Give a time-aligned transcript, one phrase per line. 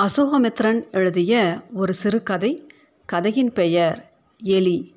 [0.00, 1.32] அசோகமித்ரன் எழுதிய
[1.74, 2.68] ஒரு சிறுகதை
[3.06, 4.94] கதையின் பெயர் எலி.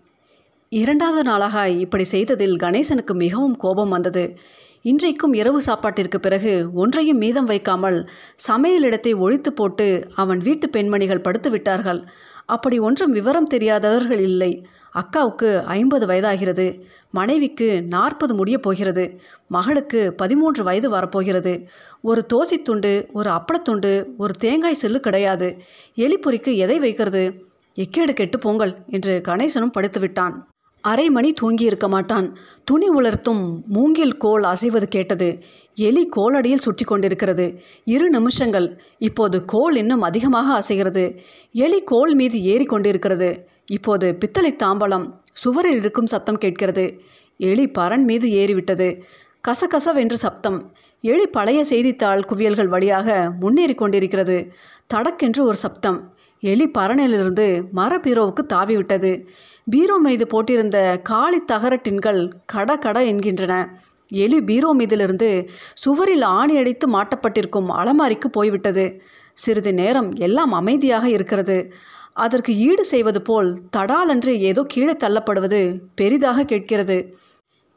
[0.69, 4.37] இரண்டாவது நாளாக இப்படி செய்ததில் கணேசனுக்கு மிகவும் கோபம் வந்தது.
[4.81, 8.09] இன்றைக்கும் இரவு சாப்பாட்டிற்கு பிறகு ஒன்றையும் மீதம் வைக்காமல்
[8.47, 12.07] சமையலிடத்தை ஒழித்து போட்டு அவன் வீட்டு பெண்மணிகள் படுத்து விட்டார்கள்.
[12.46, 14.66] அப்படி ஒன்றும் விவரம் தெரியாதவர்கள் இல்லை.
[14.96, 16.80] அக்காவுக்கு ஐம்பது வயதாகிறது.
[17.12, 19.20] மனைவிக்கு நாற்பது முடியப் போகிறது.
[19.48, 21.68] மகளுக்கு பதிமூன்று வயது வரப்போகிறது.
[22.02, 25.58] ஒரு தோசித்துண்டு ஒரு அப்பளத்துண்டு ஒரு தேங்காய் செல்லு கிடையாது.
[25.95, 27.45] எலிப்பொறிக்கு எதை வைக்கிறது?
[27.76, 30.34] எக்கேடு கெட்டு போங்கள் என்று கணேசனும் படுத்துவிட்டான்
[30.81, 32.38] அரை மணி தூங்கி இருக்க மாட்டான்.
[32.64, 35.44] துணி உலர்த்தும் மூங்கில் கோல் அசைவது கேட்டது.
[35.75, 37.62] எலி கோலடியில் சுற்றி கொண்டிருக்கிறது.
[37.84, 38.81] இரு நிமிஷங்கள்.
[38.98, 41.20] இப்போது கோல் இன்னும் அதிகமாக அசைகிறது.
[41.52, 43.48] எலி கோல் மீது ஏறி கொண்டிருக்கிறது.
[43.65, 47.01] இப்போது பித்தளை தாம்பலம் சுவரில் இருக்கும் சத்தம் கேட்கிறது.
[47.37, 49.01] எலி பரன் மீது ஏறிவிட்டது.
[49.47, 50.73] கசகசவென்று சப்தம்.
[51.01, 54.53] எலி பழைய செய்தித்தாள் குவியல்கள் வழியாக முன்னேறி கொண்டிருக்கிறது.
[54.93, 56.13] தடக்கென்று ஒரு சப்தம்.
[56.39, 59.27] எலி பரணிலிருந்து மர பீரோவுக்கு தாவிவிட்டது.
[59.63, 63.67] பீரோ மீது போட்டிருந்த காளி தகர டின்கள் கட கட என்கின்றன.
[64.07, 69.02] எலி பீரோ மீதிலிருந்து சுவரில் ஆணி அடித்து மாட்டப்பட்டிருக்கும் அலமாரிக்கு போய்விட்டது.
[69.33, 71.73] சிறிது நேரம் எல்லாம் அமைதியாக இருக்கிறது.
[72.16, 75.61] அதற்கு ஈடு செய்வது போல் தடாலன்று ஏதோ கீழே தள்ளப்படுவது
[75.95, 76.97] பெரிதாக கேட்கிறது.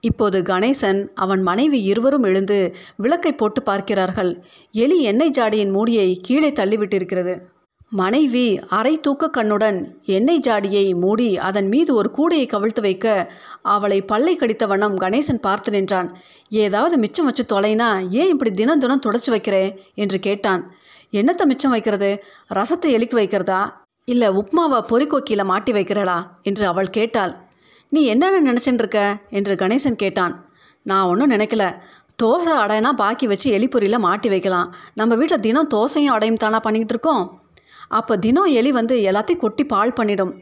[0.04, 2.58] இப்போது கணேசன் அவன் மனைவி இருவரும் எழுந்து
[2.96, 4.32] விளக்கை போட்டு பார்க்கிறார்கள்.
[4.74, 7.34] எலி எண்ணெய் ஜாடியின் மூடியை கீழே தள்ளிவிட்டிருக்கிறது.
[7.90, 13.06] மனைவி அரை தூக்க கண்ணுடன் எண்ணெய் ஜாடியை மூடி அதன் மீது ஒரு கூடையை கவிழ்த்து வைக்க
[13.62, 16.10] அவளை பல்லை கடித்த வண்ணம் கணேசன் பார்த்து நின்றான்.
[16.64, 20.64] ஏதாவது மிச்சம் வச்சு தொலைனா ஏன் இப்படி தினம் தினம் தொடச்சி வைக்கிறேன் என்று கேட்டான்.
[21.12, 22.10] என்னத்தை மிச்சம் வைக்கிறது?
[22.54, 23.60] ரசத்தை எலிக்கு வைக்கிறதா?
[24.12, 27.32] இல்லை உப்மாவை பொறிக்கோக்கியில் மாட்டி வைக்கிறளா என்று அவள் கேட்டாள்.
[27.92, 29.00] நீ என்னென்ன நினச்சின்னு இருக்க
[29.38, 30.34] என்று கணேசன் கேட்டான்.
[30.86, 31.64] நான் ஒன்றும் நினைக்கல.
[32.22, 34.68] தோசை அடைனா பாக்கி வச்சு எலிப்பொரியில் மாட்டி வைக்கலாம்.
[34.94, 37.24] நம்ம வீட்டில் தினம் தோசையும் அடையும் தானா பண்ணிக்கிட்டு இருக்கோம்.
[37.98, 40.32] அப்போ தினம் எலி வந்து எல்லாத்தையும் கொட்டி பால் பண்ணிடும்.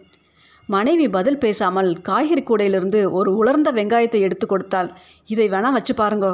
[0.69, 4.89] மனைவி பதில் பேசாமல் காய்கறி கூடையிலிருந்து ஒரு உலர்ந்த வெங்காயத்தை எடுத்து கொடுத்தாள்.
[5.33, 6.33] இதை வேணால் வச்சு பாருங்கோ.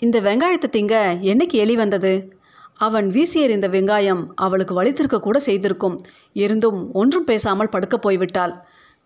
[0.00, 0.94] இந்த வெங்காயத்தை திங்க
[1.32, 2.12] என்னைக்கு எலி வந்தது?
[2.80, 5.96] அவன் வீசி எறிந்த வெங்காயம் அவளுக்கு வலித்திருக்க கூட செய்திருக்கும்.
[6.32, 8.54] இருந்தும் ஒன்றும் பேசாமல் படுக்கப் போய்விட்டாள்.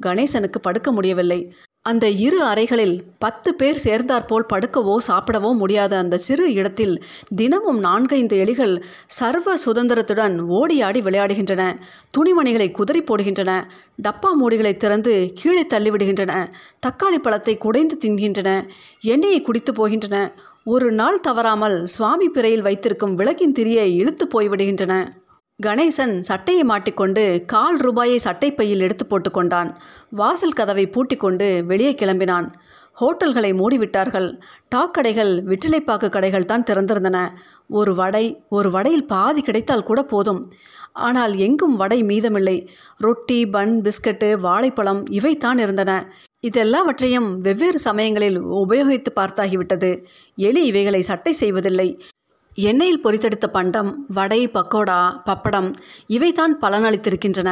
[0.00, 1.40] கணேசனுக்கு படுக்க முடியவில்லை.
[1.86, 6.94] அந்த இரு அறைகளில் பத்து பேர் சேர்ந்தாற்போல் படுக்கவோ சாப்பிடவோ முடியாத அந்த சிறு இடத்தில்
[7.36, 8.74] தினமும் நான்கைந்து எலிகள்
[9.18, 11.62] சர்வ சுதந்திரத்துடன் ஓடியாடி விளையாடுகின்றன.
[12.14, 13.52] துணிமணிகளை குதறி போடுகின்றன.
[14.02, 16.32] டப்பா மூடிகளை திறந்து கீழே தள்ளிவிடுகின்றன.
[16.86, 18.50] தக்காளி பழத்தை குடைந்து தின்கின்றன.
[19.00, 20.16] எண்ணெயை குடித்து போகின்றன.
[20.66, 24.94] ஒரு நாள் தவறாமல் சுவாமி பிறையில் வைத்திருக்கும் விளக்கின் திரியை இழுத்து போய்விடுகின்றன.
[25.60, 29.70] கணேசன் சட்டையை மாட்டிக்கொண்டு கால் ரூபாயை சட்டைப்பையில் எடுத்து போட்டுக்கொண்டான்
[30.10, 32.48] வாசல் கதவை பூட்டிக்கொண்டு வெளியே கிளம்பினான்.
[33.00, 34.28] ஹோட்டல்களை மூடிவிட்டார்கள்.
[34.74, 37.18] டாக்கடைகள் விற்றிலைப்பாக்கு கடைகள் தான் திறந்திருந்தன.
[37.68, 40.42] ஒரு வடை ஒரு வடையில் பாதி கிடைத்தால் கூட போதும்.
[40.92, 42.58] ஆனால் எங்கும் வடை மீதமில்லை.
[42.98, 45.92] ரொட்டி பன் பிஸ்கட்டு வாழைப்பழம் இவைத்தான் இருந்தன.
[46.48, 49.90] இதெல்லாவற்றையும் வெவ்வேறு சமயங்களில் உபயோகித்து பார்த்தாகிவிட்டது.
[50.36, 51.88] எலி இவைகளை சட்டை செய்வதில்லை.
[52.58, 55.68] எண்ணெயில் பொரித்தெடுத்த பண்டம் வடை பக்கோடா பப்படம்
[56.08, 57.50] இவைதான் பலனளித்திருக்கின்றன.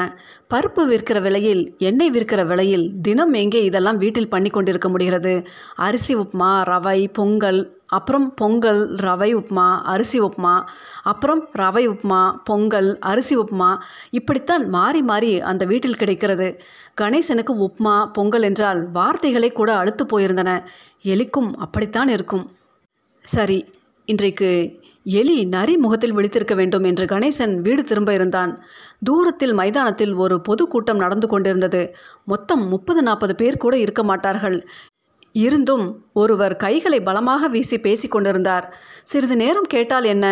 [0.54, 5.34] பருப்பு விற்கிற விலையில் எண்ணெய் விற்கிற விலையில் தினம் எங்கே இதெல்லாம் வீட்டில் பண்ணி கொண்டிருக்க முடிகிறது?
[5.76, 7.60] அரிசி உப்புமா ரவை பொங்கல்
[7.98, 10.54] அப்புறம் பொங்கல் ரவை உப்புமா அரிசி உப்புமா
[11.03, 13.70] அப்புறம் ரவை உப்புமா பொங்கல் அரிசி உப்புமா
[14.10, 16.48] இப்படித்தான் மாறி மாறி அந்த வீட்டில் கிடைக்கிறது.
[17.00, 20.50] கணேசனுக்கு உப்புமா பொங்கல் என்றால் வார்த்தைகளே கூட அழுத்து போயிருந்தன.
[21.04, 22.47] எலிக்கும் அப்படித்தான் இருக்கும்.
[23.25, 23.58] சரி
[24.08, 24.50] இன்றைக்கு
[25.06, 28.52] எலி நரி முகத்தில் விழித்திருக்க வேண்டும் என்று கணேசன் வீடு திரும்ப இருந்தான்.
[29.04, 31.82] தூரத்தில் மைதானத்தில் ஒரு பொது கூட்டம் நடந்து கொண்டிருந்தது.
[32.25, 34.56] மொத்தம் முப்பது நாற்பது பேர் கூட இருக்க மாட்டார்கள்.
[35.32, 38.66] இருந்தும் ஒருவர் கைகளை பலமாக வீசி பேசிக்கொண்டிருந்தார்
[39.03, 40.26] சிறிது நேரம் கேட்டால் என்ன?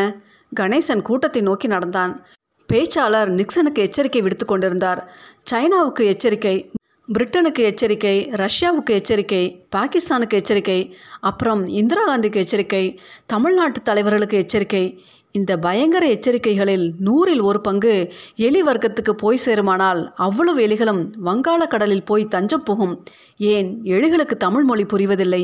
[0.60, 2.26] கணேசன் கூட்டத்தை நோக்கி நடந்தான்.
[2.68, 5.10] பேச்சாளர் நிக்சனுக்கு எச்சரிக்கை விடுத்து கொண்டிருந்தார்.
[5.50, 6.70] சைனாவுக்கு எச்சரிக்கை
[7.08, 16.04] பிரிட்டனுக்கு எச்சரிக்கை ரஷ்யாவுக்கு எச்சரிக்கை பாகிஸ்தானுக்கு எச்சரிக்கை அப்புறம் இந்திரா காந்திக்கு எச்சரிக்கை தமிழ்நாட்டு தலைவர்களுக்கு எச்சரிக்கை இந்த பயங்கர
[16.06, 23.04] எச்சரிக்கைகளில் நூறில் ஒரு பங்கு எலி வர்க்கத்துக்கு போய் சேருமானால் அவ்வளவு எலிகளும் வங்காள கடலில் போய் தஞ்சம் போகும்.
[23.36, 25.42] ஏன் எலிகளுக்கு தமிழ் மொழி புரிவதில்லை?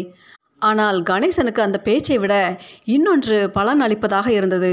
[0.58, 2.34] ஆனால் கணேசனுக்கு அந்த பேச்சை விட
[2.84, 4.72] இன்னொன்று பலன் அளிப்பதாக இருந்தது.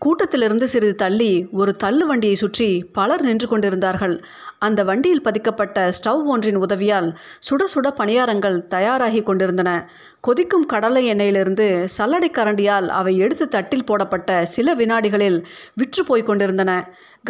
[0.00, 4.14] கூட்டத்திலிருந்து சிறிது தள்ளி ஒரு தள்ளு வண்டியை சுற்றி பலர் நின்று கொண்டிருந்தார்கள்.
[4.58, 7.08] அந்த வண்டியில் பதிக்கப்பட்ட ஸ்டவ் ஒன்றின் உதவியால்
[7.48, 9.70] சுட சுட பணியாரங்கள் தயாராகி கொண்டிருந்தன.
[10.20, 11.66] கொதிக்கும் கடலை எண்ணெயிலிருந்து
[11.98, 16.70] சல்லடை கரண்டியால் அவை எடுத்து தட்டில் போடப்பட்ட சில வினாடிகளில் விற்று போய் கொண்டிருந்தன.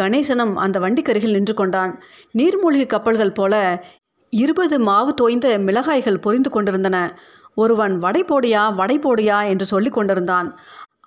[0.01, 1.95] கணேசனும் அந்த வண்டிக்கருகில் நின்று கொண்டான்.
[2.39, 3.85] நீர்மூழ்கி கப்பல்கள் போல
[4.33, 6.97] இருபது மாவு தோய்ந்த மிளகாய்கள் பொரிந்து கொண்டிருந்தன.
[7.55, 10.49] ஒருவன் வடை போடியா வடை போடியா என்று சொல்லி கொண்டிருந்தான்.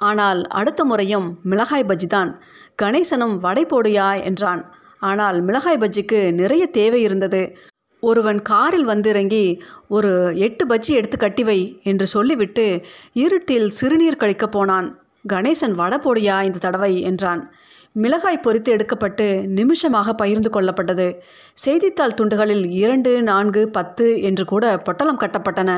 [0.02, 2.42] ஆனால் அடுத்த முறையும் மிளகாய் பஜ்ஜி தான்.
[2.82, 4.62] கணேசனும் வடை போடுயா என்றான்.
[5.02, 7.56] ஆனால் மிளகாய் பஜ்ஜிக்கு நிறைய தேவை இருந்தது.
[8.00, 12.66] ஒருவன் காரில் வந்திறங்கி ஒரு எட்டு பஜ்ஜி எடுத்து கட்டி வை என்று சொல்லிவிட்டு
[13.14, 14.88] இருட்டில் சிறுநீர் கழிக்கப் போனான்.
[15.30, 17.52] கணேசன் வடை போடியா இந்த தடவை என்றான்.
[17.96, 21.08] மிளகாய் பொறித்து எடுக்கப்பட்டு நிமிஷமாக பகிர்ந்து கொள்ளப்பட்டது.
[21.54, 25.72] செய்தித்தாள் துண்டுகளில் இரண்டு நான்கு பத்து என்று கூட பொட்டலம் கட்டப்பட்டன.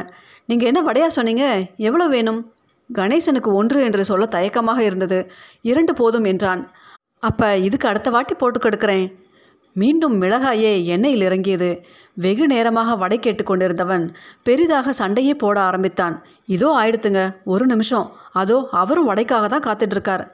[0.45, 1.45] நீங்கள் என்ன வடையா சொன்னீங்க?
[1.77, 2.41] எவ்வளோ வேணும்?
[2.89, 5.19] கணேசனுக்கு ஒன்று என்று சொல்ல தயக்கமாக இருந்தது.
[5.61, 6.61] இரண்டு போதும் என்றான்.
[7.19, 9.05] அப்போ இதுக்கு அடுத்த வாட்டி போட்டு கெடுக்கிறேன்?
[9.75, 11.69] மீண்டும் மிளகாயே எண்ணெயில் இறங்கியது.
[12.17, 14.03] வெகு நேரமாக வடை கேட்டு கொண்டிருந்தவன்
[14.43, 16.15] பெரிதாக சண்டையே போட ஆரம்பித்தான்.
[16.45, 17.21] இதோ ஆயிடுத்துங்க
[17.53, 18.07] ஒரு நிமிஷம்.
[18.41, 20.25] அதோ அவரும் வடைக்காக தான் காத்துட்ருக்கார்.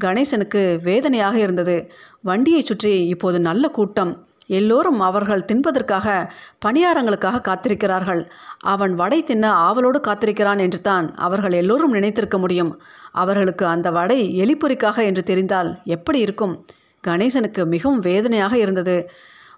[0.00, 1.76] கணேசனுக்கு வேதனையாக இருந்தது.
[2.22, 4.12] வண்டியை சுற்றி இப்போது நல்ல கூட்டம்.
[4.46, 6.30] எல்லோரும் அவர்கள் தின்பதற்காக
[6.66, 8.26] பணியாரங்களுக்காக காத்திருக்கிறார்கள்.
[8.58, 12.80] அவன் வடை தின்ன ஆவலோடு காத்திருக்கிறான் என்று தான் அவர்கள் எல்லோரும் நினைத்திருக்க முடியும்.
[13.12, 16.64] அவர்களுக்கு அந்த வடை எலிப்பொறிக்காக என்று தெரிந்தால் எப்படி இருக்கும்?
[17.08, 19.10] கணேசனுக்கு மிகவும் வேதனையாக இருந்தது.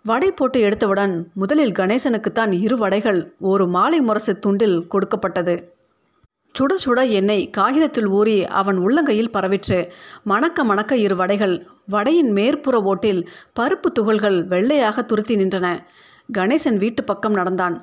[0.03, 5.77] வடை போட்டு எடுத்தவுடன் முதலில் கணேசனுக்குத்தான் இரு வடைகள் ஒரு மாலை முரசு துண்டில் கொடுக்கப்பட்டது.
[6.59, 9.91] சுட சுட எண்ணெய் காகிதத்தில் ஊறி அவன் உள்ளங்கையில் பரவிற்று.
[10.25, 13.29] மணக்க மணக்க இரு வடைகள் வடையின் மேற்புற ஓட்டில்
[13.61, 15.67] பருப்பு துகள்கள் வெள்ளையாக துருத்தி நின்றன.
[16.39, 17.77] கணேசன் வீட்டு பக்கம் நடந்தான்.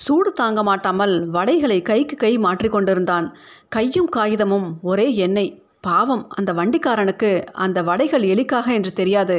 [0.00, 3.26] சூடு தாங்க மாட்டாமல் வடைகளை கைக்கு கை மாற்றிக்கொண்டிருந்தான்
[3.68, 5.52] கையும் காகிதமும் ஒரே எண்ணெய்.
[5.80, 9.36] பாவம் அந்த வண்டிக்காரனுக்கு அந்த வடைகள் எலிக்காக என்று தெரியாது.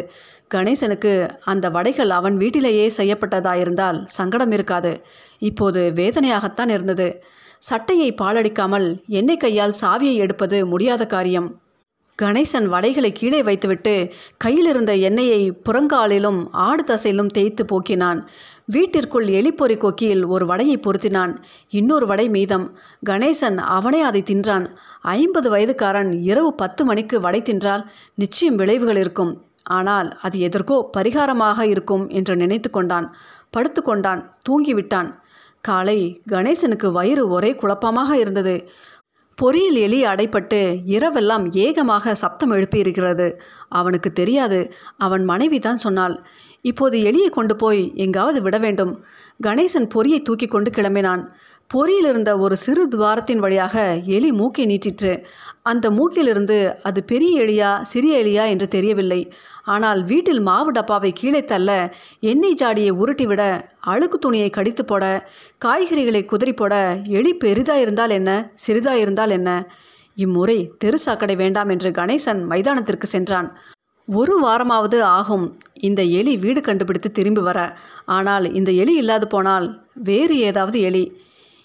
[0.54, 1.12] கணேசனுக்கு
[1.46, 5.02] அந்த வடைகள் அவன் வீட்டிலேயே செய்யப்பட்டதாயிருந்தால் சங்கடம் இருக்காது.
[5.40, 7.24] இப்போது வேதனையாகத்தான் இருந்தது.
[7.60, 8.88] சட்டையை பாலடிக்காமல்
[9.19, 11.50] எண்ணெய் கையால் சாவியை எடுப்பது முடியாத காரியம்.
[12.21, 13.94] கணேசன் வடைகளை கீழே வைத்துவிட்டு
[14.38, 18.19] கையிலிருந்த எண்ணெயை புறங்காலிலும் ஆடு தசையிலும் தேய்த்து போக்கினான்.
[18.65, 21.33] வீட்டிற்குள் எலிப்பொறி கொக்கியில் ஒரு வடையை பொருத்தினான்.
[21.69, 22.65] இன்னொரு வடை மீதம்.
[23.09, 24.65] கணேசன் அவனே அதை தின்றான்.
[25.15, 27.85] ஐம்பது வயதுக்காரன் இரவு பத்து மணிக்கு வடை தின்றால்
[28.15, 29.33] நிச்சயம் விளைவுகள் இருக்கும்.
[29.63, 33.07] ஆனால் அது எதற்கோ பரிகாரமாக இருக்கும் என்று நினைத்து கொண்டான்.
[33.50, 34.21] படுத்து கொண்டான்.
[34.50, 35.12] தூங்கிவிட்டான்.
[35.62, 36.00] காலை
[36.31, 38.56] கணேசனுக்கு வயிறு ஒரே குழப்பமாக இருந்தது.
[39.41, 40.57] பொறியில் எலி அடைப்பட்டு
[40.95, 43.27] இரவெல்லாம் ஏகமாக சப்தம் எழுப்பியிருக்கிறது.
[43.69, 44.59] அவனுக்கு தெரியாது.
[44.97, 46.15] அவன் மனைவி தான் சொன்னாள்.
[46.61, 49.03] இப்போது எலியை கொண்டு போய் எங்காவது விட வேண்டும்.
[49.43, 51.23] கணேசன் பொறியை தூக்கி கொண்டு கிளம்பினான்.
[51.73, 53.75] பொறியில் இருந்த ஒரு சிறு துவாரத்தின் வழியாக
[54.15, 55.12] எலி மூக்கை நீட்டிற்று.
[55.71, 59.19] அந்த மூக்கிலிருந்து அது பெரிய எலியா சிறிய எலியா என்று தெரியவில்லை.
[59.73, 61.69] ஆனால் வீட்டில் மாவு டப்பாவை கீழே தள்ள
[62.31, 63.44] எண்ணெய் ஜாடியை உருட்டிவிட
[63.94, 65.03] அழுக்கு துணியை கடித்து போட
[65.65, 66.73] காய்கறிகளை குதிரி போட
[67.19, 68.31] எலி பெரிதாயிருந்தால் என்ன
[68.65, 69.50] சிறிதா இருந்தால் என்ன?
[70.17, 73.50] இம்முறை தெரு சாக்கடை வேண்டாம் என்று கணேசன் மைதானத்திற்கு சென்றான்.
[74.07, 75.47] ஒரு வாரமாவது ஆகும்.
[75.79, 77.59] இந்த எலி வீடு கண்டுபிடித்து திரும்பி வர.
[78.17, 79.67] ஆனால் இந்த எலி இல்லாது போனால்
[80.09, 81.06] வேறு ஏதாவது எலி.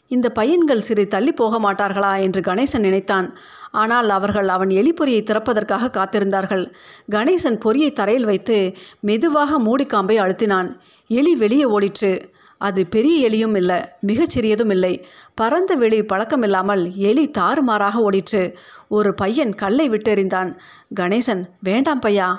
[0.09, 3.39] இந்த பையன்கள் சிறு தள்ளி போக மாட்டார்களா என்று கணேசன் நினைத்தான்.
[3.71, 6.73] ஆனால் அவர்கள் அவன் எலிப்பொறியை திறப்பதற்காக காத்திருந்தார்கள்.
[7.11, 10.77] கணேசன் பொறியை தரையில் வைத்து மெதுவாக மூடிக்காம்பை அழுத்தினான்.
[11.09, 12.35] எலி வெளியே ஓடிற்று.
[12.59, 15.07] அது பெரிய எலியும் இல்லை மிகச் சிறியதும் இல்லை.
[15.35, 18.55] பரந்த வெளி பழக்கமில்லாமல் எலி தாறுமாறாக ஓடிற்று.
[18.89, 20.57] ஒரு பையன் கல்லை விட்டெறிந்தான்.
[21.01, 22.31] கணேசன் வேண்டாம் பையா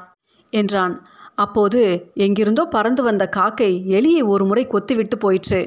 [0.49, 1.03] என்றான்.
[1.43, 1.81] அப்போது
[2.25, 5.61] எங்கிருந்தோ பறந்து வந்த காக்கை எலியை ஒரு முறை கொத்திவிட்டு போயிற்று.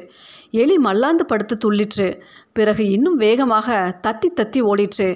[0.63, 2.07] எலி மல்லாந்து படுத்து துள்ளிற்று.
[2.53, 3.77] பிறகு இன்னும் வேகமாக
[4.07, 5.09] தத்தி தத்தி ஓடிற்று.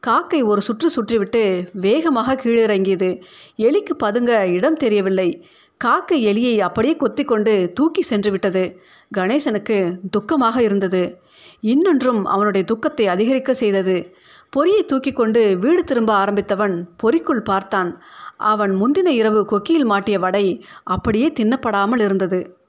[0.00, 1.42] காக்கை ஒரு சுற்று சுற்றிவிட்டு
[1.86, 3.10] வேகமாக கீழிறங்கியது.
[3.68, 5.30] எலிக்கு பதுங்க இடம் தெரியவில்லை.
[5.80, 8.64] காக்கை எலியை அப்படியே கொத்தி கொண்டு தூக்கி சென்று விட்டது
[9.18, 9.76] கணேசனுக்கு
[10.16, 11.02] துக்கமாக இருந்தது.
[11.72, 13.96] இன்னொன்றும் அவனுடைய துக்கத்தை அதிகரிக்க செய்தது.
[14.50, 17.90] பொறியை தூக்கி கொண்டு வீடு திரும்ப ஆரம்பித்தவன் பொறிக்குள் பார்த்தான்.
[18.36, 22.59] அவன் முந்தின இரவு கொக்கியில் மாட்டிய வடை அப்படியே தின்னப்படாமல் இருந்தது.